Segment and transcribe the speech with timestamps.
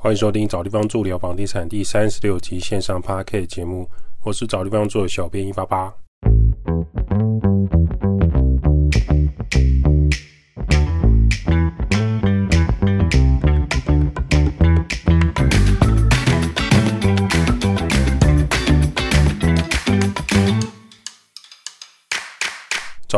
[0.00, 3.84] 欢迎收听找地方住聊房地产第三十六集线上 p a r k 节目，
[4.22, 5.92] 我是找地方住的小编一八八。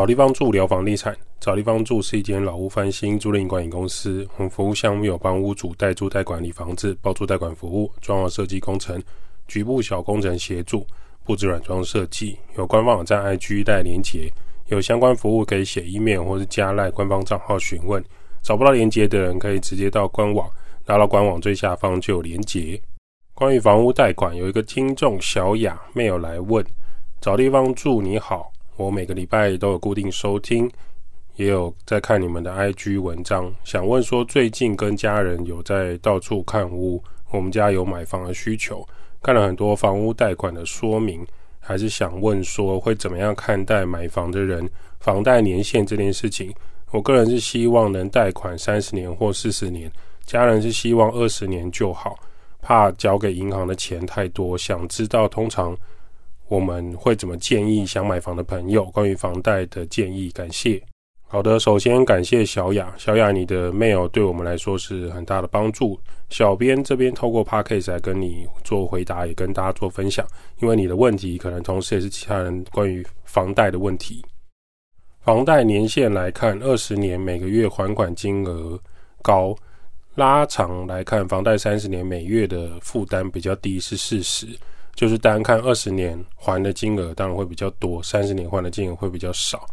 [0.01, 4.27] 找地方住聊房地产，找地方住是一间老屋翻新租赁管理公司。
[4.35, 8.99] 我们服务项目有帮屋主代租代管理房子、包租代管服务、装潢设计工程、
[9.47, 10.83] 局部小工程协助、
[11.23, 12.35] 布置软装设计。
[12.57, 14.27] 有官方网站 IG 带连结，
[14.69, 18.03] 有相关服务可以写 email 或是加赖官方账号询问。
[18.41, 20.49] 找不到连结的人可以直接到官网，
[20.87, 22.81] 拉到官网最下方就有连结。
[23.35, 26.65] 关于房屋贷款，有一个听众小雅没有来问，
[27.21, 28.50] 找地方住你好。
[28.81, 30.69] 我每个礼拜都有固定收听，
[31.35, 33.53] 也有在看你们的 IG 文章。
[33.63, 38.83] 想问说，最近跟家人有在到处看屋，我们家有买房的需求，
[39.21, 41.23] 看了很多房屋贷款的说明，
[41.59, 44.67] 还是想问说，会怎么样看待买房的人
[44.99, 46.51] 房贷年限这件事情？
[46.89, 49.91] 我个人是希望能贷款三十年或四十年，
[50.25, 52.17] 家人是希望二十年就好，
[52.61, 55.77] 怕交给银行的钱太多，想知道通常。
[56.51, 60.29] 我们会怎么建议想买房的朋友关于房贷的建议？
[60.31, 60.83] 感谢。
[61.25, 65.97] 好的，首先感谢小雅，小雅你的 mail 对我们来说是很大的帮助。
[66.29, 70.27] 小编这边透过 p a c k a g e 来跟你做回答，也跟大家做分享。
[70.59, 74.21] 因为你的问题可能同时也是其他人关于房贷的问题。
[75.21, 78.77] 房贷年限来看，二十年每个月还款金额
[79.21, 79.55] 高；
[80.15, 84.47] 拉长来看，房贷三十年每月的负担比较低，是事实。
[84.95, 89.65] 就是单看二十年还的金额当然会比较多，三十年还的金额会比较少。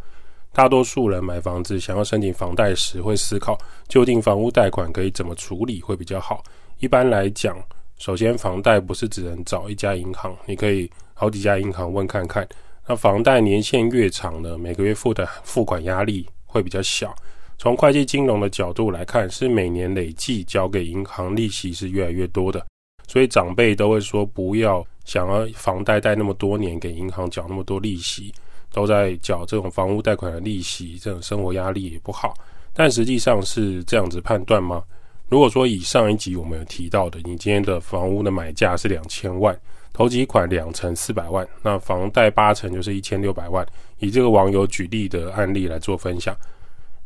[0.51, 6.43] 大多数人买房子想要申请房贷时，会思考究竟房屋贷款可以怎么处理会比较好。
[6.79, 7.55] 一般来讲，
[7.99, 12.47] 首先房贷不是只能找一家银行，你可以好几家银行问看看。
[12.87, 17.13] 那房贷年限越长呢，每个月付的付款压力会比较小。
[17.59, 22.65] 从会计金融的角度来看，是每年累计交给银行利息是越来越多的。
[23.09, 28.31] 所以长辈都会说，不要想要房贷贷那么多年，给银行缴那么多利息，
[28.71, 32.35] 都在缴这种房屋贷款的利息，这种生活压力也不好。
[32.71, 34.83] 但实际上是这样子判断吗？
[35.27, 39.59] 如果说以上一集我们有提到的，你今天的房屋的买价是两千万，
[39.91, 43.65] 头几款两成四百万，那房贷八成就是一千六百万。
[43.97, 46.35] 以这个网友举例的案例来做分享。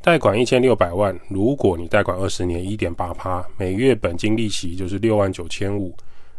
[0.03, 5.96] 贷款一千六百万，如果你贷款二十年，一点八趴，每月本金利息就是六万九千五。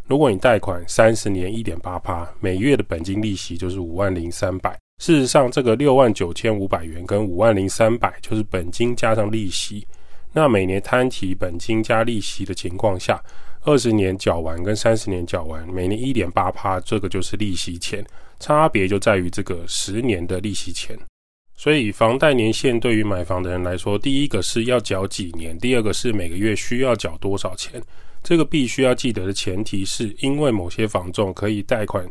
[0.06, 4.78] 如果你贷款三十年，一点八趴，每月的本金利息就是五万零三百。
[4.98, 9.86] 事实上，这个六万九千五百元跟五万零三百就是本金加上利息。
[10.30, 13.18] 那每年摊提本金加利息的情况下，
[13.62, 18.04] 二十年缴完跟三十年缴完，每年一点八趴，这个就是利息钱。
[18.38, 20.94] 差别就在于这个十年的利息钱。
[21.56, 27.80] 所以，房贷年限对于买房的人来说，第一个是要缴几年，第二个是每个月需要缴多少钱。
[28.22, 32.04] 这个必须要记得的前提是，因为某些房仲可以贷款，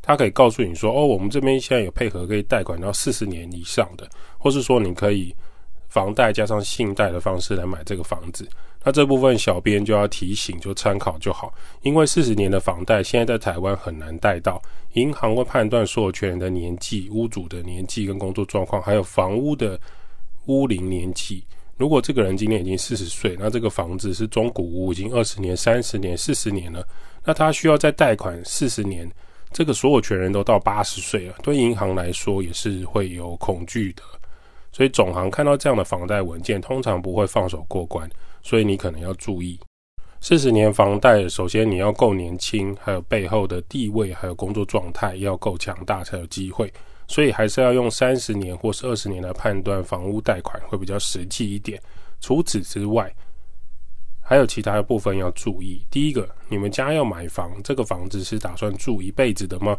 [0.00, 5.34] 他可以告诉你说：“哦，我们这边现在有配合可以贷款到四十年以上的，或是说你可以
[5.88, 8.48] 房贷加上信贷的方式来买这个房子。”
[8.84, 14.60] 那这部分小编就要提醒，就参考就好，因为四十年的房贷现在在台湾很难贷到，
[14.92, 19.80] 银行会判断所有权人的年纪、屋主的年纪跟工作状况，还有房屋的
[20.46, 21.42] 屋龄年纪。
[21.76, 26.86] 如果这个人今年已经四十岁，那这个房子是中古屋，已经二十年、三十年、四十年了，
[27.24, 29.10] 那他需要再贷款四十年，
[29.50, 34.02] 这个所有权人都到八十岁了，对银行来说也是会有恐惧的。
[34.70, 38.08] 所以总行看到这样的房贷文件，通常不会放手过关。
[38.44, 39.58] 所以你可能要注意，
[40.20, 46.72] 四十年房贷，首先你要够年轻，还有背后的地位，还有工作状态要够强大才有机会。
[47.08, 51.80] 所以还是要用三十年或是二十年来判断房屋贷款会比较实际一点。
[52.20, 53.12] 除此之外，
[54.22, 55.84] 还有其他的部分要注意。
[55.90, 59.76] 第一个，你们家要买房，这个房子是打算住一辈子的吗？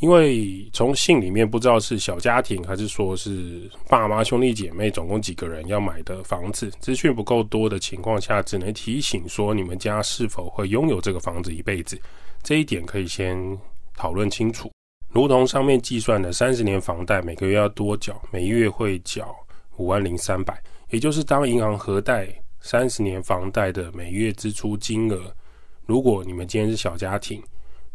[0.00, 11.98] 因为从信里面不知道是小家庭还是说是爸妈兄弟姐妹总共几个人要买的房子，资讯不够多的情况下，只能提醒说你们家是否会拥有这个房子一辈子，
[12.42, 13.36] 这一点可以先
[13.94, 14.70] 讨论清楚。
[15.08, 19.34] 如同上面计算的三十年房贷，每个月要多缴，每月会缴
[19.78, 22.28] 五万零三百，也就是当银行核贷
[22.60, 25.34] 三十年房贷的每月支出金额，
[25.86, 27.42] 如果你们今天是小家庭。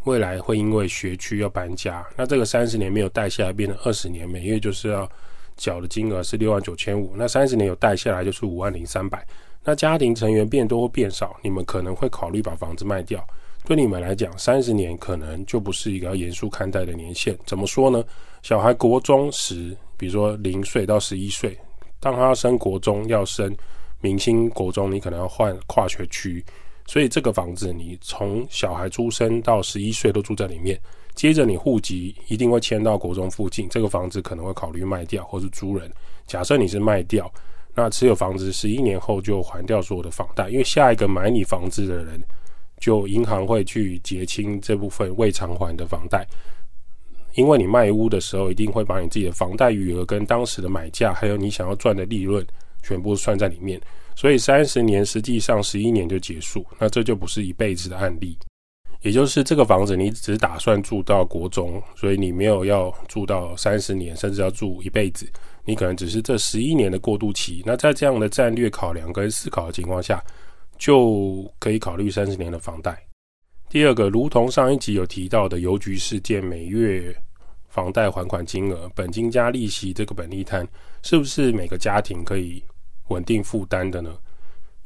[0.06, 5.10] 未来会因为学区要搬家，那这个三十年没有贷下来，变成二十年，每月就是要
[5.58, 7.14] 缴的金额是六万九千五。
[7.16, 9.26] 那三十年有贷下来就是五万零三百。
[9.64, 13.24] 那家庭成员变多或变少，你们可能会考虑把房子卖掉。
[13.64, 17.38] 对你们来讲，三十年可能就不是一个要严肃看待的年限。
[17.46, 18.04] 怎么说呢？
[18.42, 21.56] 小孩国中时，比如说零岁到十一岁，
[22.00, 23.56] 当他要升国中要升
[24.02, 26.44] 明星国中，你可能要换跨学区，
[26.86, 30.80] 所以这个房子你从小孩出生到十一岁都住在里面。
[31.16, 35.92] 接着你户籍一定会迁到国中附近，这个房子可能会考虑卖掉或是租人。
[36.26, 37.32] 假设你是卖掉，
[37.76, 42.22] 那持有房子十一年后就还掉所有的房贷，因为下一个买你房子的人。
[42.80, 46.26] 就银行会去结清这部分未偿还的房贷，
[47.36, 52.44] 因为你卖屋的时候一定会把你自己的房贷余额跟当时的买价，还有你想要赚的利润
[52.82, 53.80] 全部算在里面，
[54.16, 58.38] 所以三十年实际上十一年就结束，那这就不是一辈子的案例，
[59.02, 65.26] 也就是这个房子你只打算住到国中，所以你没有要住到三十年，甚至要住一辈子，
[65.66, 67.64] 你可能只是这十一年的过渡期。
[67.66, 70.24] 那在这样的战略考量跟思考的情况下。
[70.82, 73.00] 就可以考虑三十年的房贷。
[73.70, 77.16] 第二个，如同上一集有提到的邮局事件，每月
[77.70, 80.68] 房贷还款金额、本金加利息这个本利摊，
[81.04, 82.64] 是不是每个家庭可以
[83.12, 84.12] 稳定负担的呢？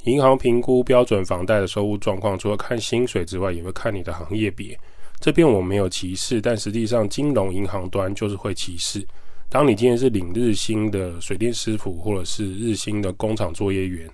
[0.04, 4.78] 银行评估标准房贷的收入状况，除了看薪水之外，也会看你的行业别。
[5.18, 9.06] 这边我没有歧视，但实际上金融银行端就是会歧视。
[9.48, 14.08] 当你今天是领日薪的水电师傅，或者是日薪的工厂作业员。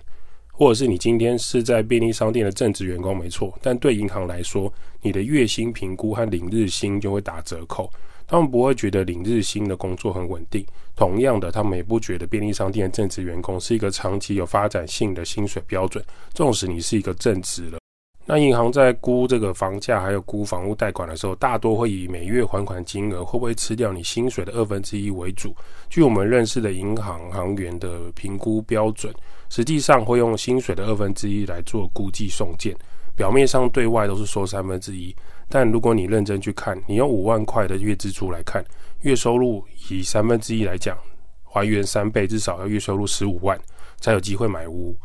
[0.55, 4.71] 或者是你今天是在便利商店的正职员工，没错，但对银行来说，
[5.01, 7.91] 你的月薪评估和领日薪就会打折扣。
[8.33, 10.65] 他们不会觉得领日薪的工作很稳定，
[10.95, 16.03] 同样的，他们也不觉得便利商店的正职员工是一个长期有发展性的薪水标准。
[16.33, 17.77] 纵使你是一个正职了，
[18.25, 25.55] 那银行在估这个房价还有估房屋贷款的时候，大多会以每月还款金额会不会吃掉你薪水的二分之一为主。
[25.87, 29.13] 据我们认识的银行行员的评估标准。
[29.49, 32.75] 实际上会用薪水的二分之一来做估计送件，
[33.15, 35.15] 表面上对外都是说三分之一，
[35.53, 38.65] 但如果你认真去看，你用五万块的月支出来看，
[39.01, 40.97] 月收入以三分之一来讲，
[41.43, 43.55] 还原三倍，至少要月收入十五万
[43.99, 44.95] 才有机会买屋。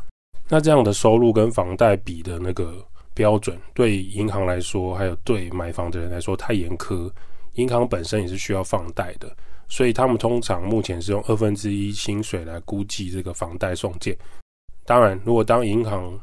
[0.49, 7.13] 那这样的收入跟房贷比的那个标准，对银行来说，还有对买房的人来说太严苛，
[7.57, 9.31] 银行本身也是需要放贷的。
[9.69, 14.17] 所以他们通常目前是用二分之一薪水来估计这个房贷送件。
[14.87, 16.19] 当然，如果当银行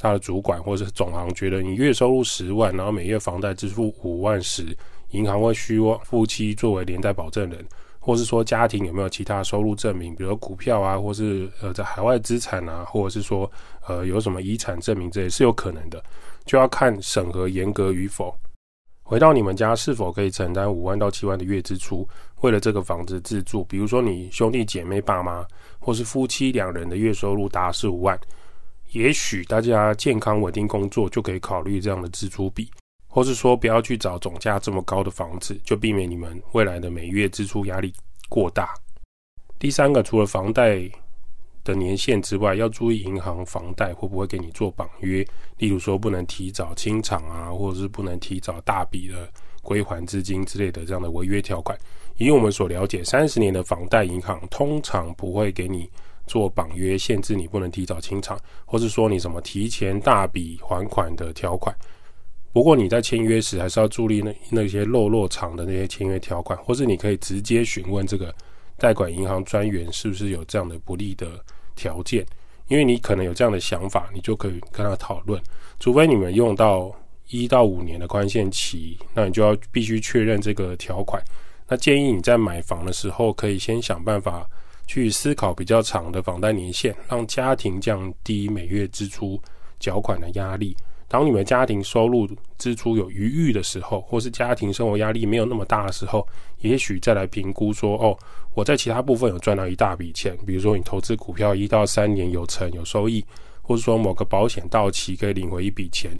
[0.00, 4.74] 他的主管或者是总行觉得你月收入十万，然后每月房贷支付五万时，
[5.10, 7.62] 银行会需要夫妻作为连带保证人，
[7.98, 13.50] 或是说家庭有没有其他收入证明，比如股票啊，或是呃在海外资产啊，或者是说
[13.86, 16.02] 呃有什么遗产证明，这也是有可能的，
[16.46, 18.34] 就要看审核严格与否。
[19.02, 22.08] 回到你们家是否可以承担五万到七万的月支出？
[22.42, 25.44] 为了这个房子自住，比如说你兄弟姐妹、爸妈，
[25.78, 28.18] 或是夫妻两人的月收入达四五万，
[28.92, 32.70] 也许大家健康稳定工作就可以考虑这样的支出比，
[33.08, 37.92] 或是说不要去找总价这么高的房子，就避免你们未来的每月支出压力
[38.28, 38.74] 过大。
[39.58, 40.90] 第三个，除了房贷。
[41.62, 45.22] 的年限之外，要注意银行房贷会不会给你做绑约，
[45.58, 51.78] 例如说不能提早清偿啊，或者是不能提早大笔的归还资金之类的这样的违约条款。
[52.16, 55.88] 以我们所了解，三十年的房贷银行通常不会给你
[56.30, 61.74] 做绑约，限制你不能提早清偿，或是说你什么提前大笔还款的条款。
[62.52, 68.32] 不过你在签约时还是要注意那那些漏落场的那些签约条款，或是你可以直接询问这个。
[68.80, 71.26] 贷款银行专员是不是有这样的不利的
[71.76, 72.24] 条件？
[72.66, 75.38] 因为你可能有这样的想法，你就可以跟他讨论。
[75.78, 76.90] 除非你们用到
[77.28, 81.22] 一到五年的宽限期，那你就要必须确认这个条款。
[81.68, 84.48] 那建议你在买房的时候，可以先想办法
[84.90, 89.40] 去思考比较长的房贷年限，让家庭降低每月支出
[89.78, 90.76] 缴款的压力。
[91.06, 92.28] 当你们家庭收入
[92.58, 96.26] 支出有余裕的时候，或是家庭生活压力没有那么大的时候，
[96.62, 98.18] 也许再来评估说，哦，
[98.52, 103.24] 我在其他部分有赚到一大笔钱，比如说你投资股票一到三年有成有收益，
[103.62, 106.10] 或者说某个保险到期可以领回一笔钱，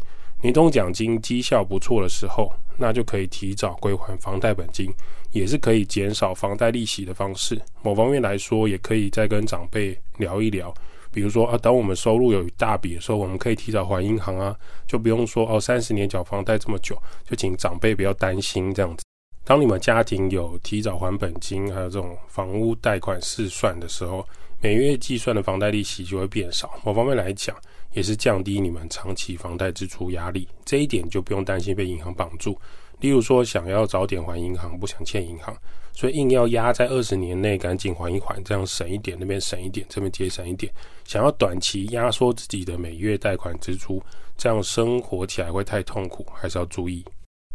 [0.42, 4.90] 年终奖金绩效不错的时候，那就可以提早归还房贷本金，
[5.32, 7.60] 也是可以减少房贷利息的方式。
[7.82, 10.72] 某方面来说，也可以再跟长辈聊一聊。
[11.12, 14.56] 比如说啊，当我们收入有一大笔的时候，我们可以提早还银行啊，
[14.86, 16.96] 就不用说哦，三十年缴房贷这么久，
[17.28, 19.04] 就请长辈不要担心这样子。
[19.44, 24.24] 当你们家庭有提早还本金，还有这种房屋贷款试算的时候，
[24.62, 26.78] 每月计算的房贷利息就会变少。
[26.84, 27.56] 某方面来讲，
[27.92, 30.46] 也是降低你们长期房贷支出压力。
[30.66, 32.58] 这一点就不用担心被银行绑住。
[33.00, 35.56] 例如说，想要早点还银行，不想欠银行，
[35.94, 40.70] 所以硬要压在二十年内赶紧还一还，这样省一点，那边省一点，这边节省一点。
[41.06, 44.02] 想要短期压缩自己的每月贷款支出，
[44.36, 47.02] 这样生活起来会太痛苦，还是要注意。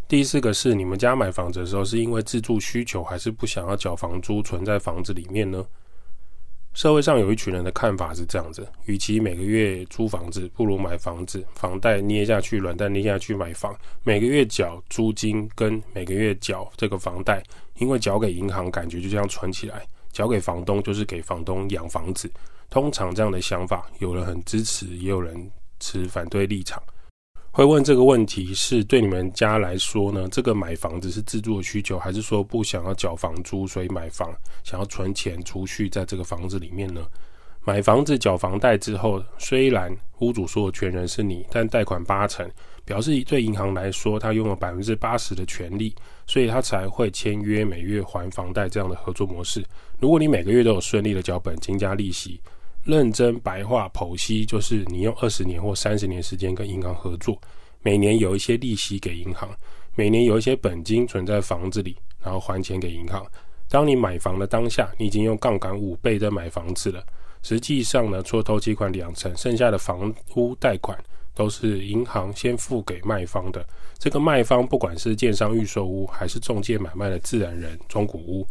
[0.07, 5.63] 第四个是，你们家买房子的时候，是因为自住需求，还是不想要缴房租存在房子里面呢？
[6.75, 17.41] 社会上有一群人的看法是这样子：，与其每个月租房子，不如买房子，房贷捏下去，软蛋捏下去买房，每个月缴租金跟每个月缴这个房贷，
[17.77, 22.29] 因为缴给银行感觉就这样存起来，缴给房东就是给房东养房子。
[22.69, 26.83] 通常这样的想法，有人很支持，也有人持反对立场。
[27.55, 30.27] 会问这个问题是对你们家来说呢？
[30.29, 34.29] 这个买房子是自住的需求，还是说不想要缴房租，所以买房
[34.65, 37.07] 想要存钱储蓄在这个房子里面呢？
[37.63, 42.45] 买房子缴房贷之后，虽然屋主所有权人是你，但贷款八成，
[42.83, 45.95] 表示对银行来说，他拥有百分之八十的权利，
[46.27, 49.63] 所以他才会签约每月还房贷这样的合作模式。
[49.97, 52.37] 如果你每个月都有顺利的缴本金加利息。
[52.85, 57.35] 认真白话剖析，就是你用二十年或三十年时间跟银行合作，
[57.81, 59.49] 每年有一些利息给银行，
[59.95, 63.25] 每年有一些本金存在房子里，然后还钱给银行。
[63.67, 67.03] 当你买房的当下，你已经用杠杆五倍在买房子了。
[67.41, 70.95] 实际上呢，除了头期款两成，剩下的房屋贷款
[71.33, 73.65] 都是银行先付给卖方的。
[73.97, 78.47] 这个卖方不管是建商预售屋，还是中介买卖的自然人中古屋。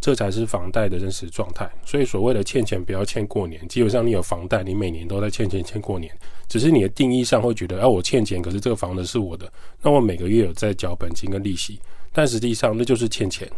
[0.00, 3.66] 这才是房贷的真实状态，所以所谓的欠钱不要欠过年。
[3.68, 6.12] 基本上你有房贷，你每年都在欠钱欠过年，
[6.48, 9.52] 只是你的定义上会觉得，啊，我欠钱，可是这个房子是我的，
[9.82, 11.80] 那我每个月有在缴本金跟利息，
[12.12, 13.50] 但实际上那就是欠钱。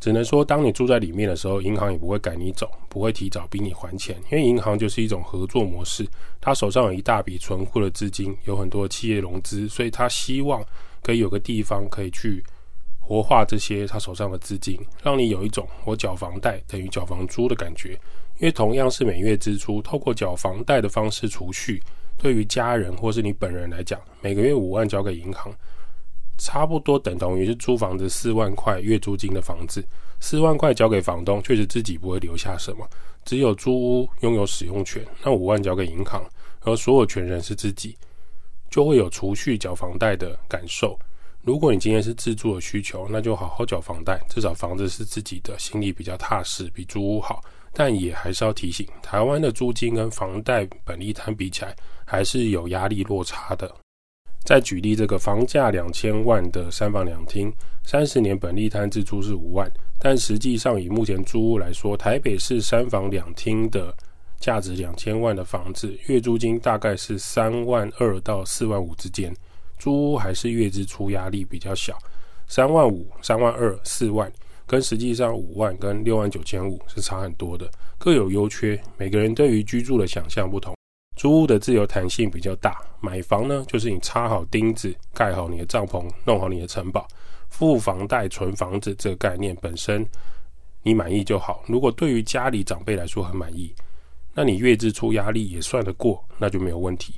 [0.00, 6.04] 只能说，当你住在里面的时候，银行也不会赶你走，不会提早逼你还钱，因为银行就是一种合作模式，
[6.40, 10.60] 他手上有一大笔存户的资金，有很多企业融资，所以他希望
[11.04, 12.42] 可以有个地方可以去。
[13.12, 17.90] 活化这些他手上的资金，让你有一种我缴房贷等于缴房租的感觉。
[18.38, 21.82] 因为同样是每月支出，透过缴房贷的方式储蓄，
[22.16, 25.54] 对于家人或是你本人来讲，每个月五万交给银行，
[26.38, 29.84] 差不多等同于是租房子四万块月租金的房子。
[30.18, 32.88] 四万块交给房东，确实自己不会留下什么，
[33.26, 35.06] 只有租屋拥有使用权。
[35.22, 36.24] 那五万交给银行，
[36.62, 37.94] 而所有权人是自己，
[38.70, 40.98] 就会有储蓄缴房贷的感受。
[41.42, 47.42] 如果你今天是自住的需求，那就好好缴房贷，至少房子是自己的，心里比较踏实，比租屋好。
[47.74, 53.74] 但也还是要提醒，台湾的租金跟房贷本利摊比起来，还是有压力落差的。
[54.44, 59.68] 再举例，这个房价两千万的三房两厅，三十年本利摊自住是五万，
[59.98, 63.92] 但实际上以目前租屋来说，台北市三房两厅的
[64.38, 69.34] 价值两千万的房子，月租金大概是三万二到四万五之间。
[69.82, 71.98] 租屋还是月支出压力比较小，
[72.46, 74.32] 三万五、三万二、四万，
[74.64, 78.80] 跟实际上五万跟六万九千五是差很多的，各有优缺。
[78.96, 80.72] 每个人对于居住的想象不同，
[81.16, 87.04] 租屋的自由弹性比较大，买房呢就是你插好钉子，盖好你的帐篷，弄好你的城堡，
[87.48, 90.06] 付房贷存房子这个概念本身
[90.84, 91.64] 你满意就好。
[91.66, 93.74] 如果对于家里长辈来说很满意，
[94.32, 97.14] 那你月支出压力也算得过，那就没有问题。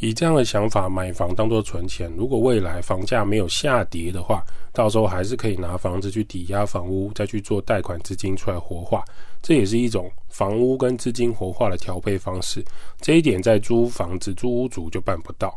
[0.00, 4.42] 以这样的想法买房当做存钱，如果未来房价没有下跌的话，
[4.72, 9.04] 到时候还是可以拿房子去抵押房屋，再去做贷款资金出来活化，
[9.42, 12.64] 这也是一种房屋跟资金活化的调配方式。
[12.98, 15.54] 这一点在租房子租屋主就办不到。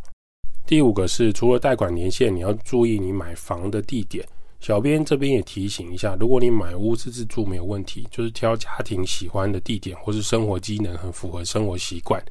[0.65, 4.27] 第五个是，除了贷款年限，你要注意你买房的地点。
[4.59, 12.21] 小编这边也提醒一下，如果你买屋自自住没有问题，就是挑家庭喜欢的地点，或是生活机能很符合生活习惯。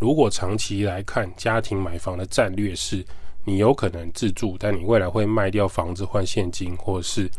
[0.00, 3.04] 如果长期来看，家庭买房的战略是，
[3.44, 7.30] 你有可能自住，但你未来会卖掉房子换现金，或者是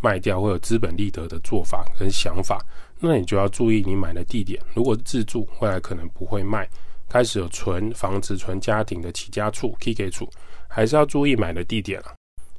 [0.00, 2.58] 卖掉会有资本利得的做法跟想法，
[2.98, 4.58] 那你就要注意你买的地点。
[4.72, 6.66] 如果自住，未来可能不会卖，
[7.06, 10.26] 开始有存房子、存家庭的起家处、K K 处，
[10.68, 12.14] 还是要注意买的地点了。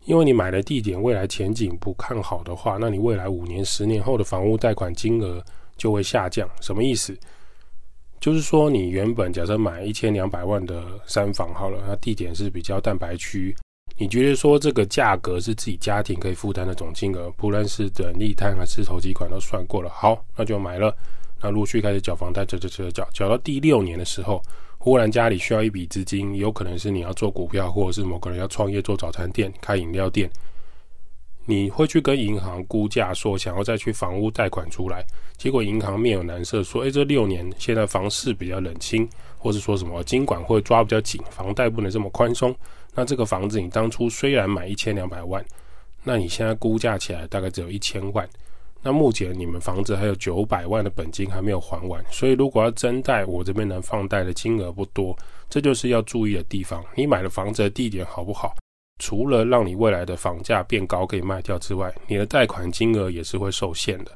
[0.05, 5.43] 因为你买的地点未来前景不看好的话，那你未来五年、十年后的房屋贷款金额
[5.77, 6.47] 就会下降。
[6.61, 7.17] 什么意思？
[8.21, 13.53] 就是说，你原本假设买一千两百万的三房好了，那地点是比较蛋白区，
[13.97, 20.95] 你觉得说这个价格是自己家庭可以负担的总金额，不论是等利摊还是投机款都算过了，好，那就买了。
[21.41, 24.39] 那陆续开始缴房贷，缴缴缴缴，缴到第六年的时候，
[24.77, 30.29] 忽然家里需要一笔资金，有可能是你要做股票，或者是某个人要创业做早餐店、开饮料店，
[31.45, 35.03] 你会去跟银行估价说想要再去房屋贷款出来，
[35.37, 39.07] 结果银行面有难色，说：“诶，这六年现在房市比较冷清，
[39.37, 42.55] 或是说什么金管会抓比较紧，房贷不能这么宽松。”
[42.93, 45.43] 那这个房子你当初虽然买一千两百万，
[46.03, 48.27] 那你现在估价起来大概只有一千万。
[48.83, 55.17] 那目前你们房子还有九百万的本金还没有还完，所以如果要增贷，我这边能放贷的金额不多，
[55.49, 56.83] 这就是要注意的地方。
[56.95, 58.55] 你买的房子的地点好不好？
[59.01, 64.11] 除了让你未来的房价变高可以卖掉之外，你的贷款金额也是会受限的。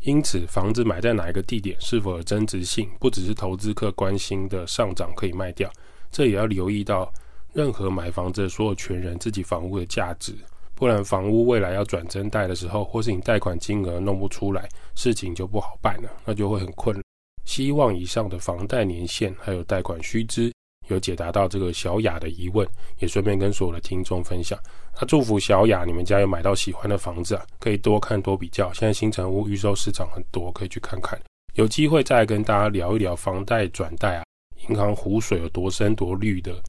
[0.00, 5.70] 因此，房子买在哪一个地点，是否有增值性，不只是投资客关心的上涨可以卖掉，
[6.10, 7.12] 这也要留意到
[7.52, 10.34] 任何买房子的所有权人自己房屋的价值。
[10.74, 17.02] 不然，房屋未来要转增贷的时候，或是你贷款金额弄不出来，事情就不好办了，那就会很困难。
[17.44, 20.52] 希望以上的房贷年限还有贷款须知。
[20.88, 22.66] 有解答到这个小雅的疑问，
[22.98, 24.58] 也顺便跟所有的听众分享。
[25.00, 28.72] 那祝福小雅，你们家有买到喜欢的房子啊，可以多看多比较。
[28.72, 31.20] 现在新城屋预售市场很多，可以去看看。
[31.54, 34.24] 有机会再跟大家聊一聊房贷转贷啊，
[34.68, 36.62] 银行湖水有多深多绿的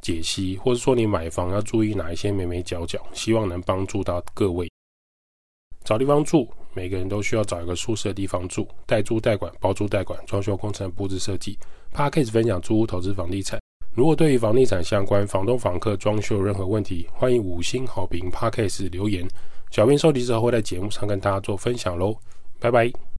[0.00, 4.68] 解析，或者说你买房要注意哪一些眉眉角角，希望能帮助到各位。
[5.84, 8.66] 找地方住，每个人都需要找一个舒适的地方住。
[8.86, 11.58] 代租代管、包租代管、装修工程、布置设计。
[11.92, 13.60] p a r k a s 分享租屋投资房地产。
[13.94, 19.26] 如果对于房地产相关、房东、房客装修有任何问题，欢迎五星好评 p a r k a s 留言，
[19.70, 22.16] 小编收集之后会在节目上跟大家做分享喽。
[22.58, 23.02] 拜拜。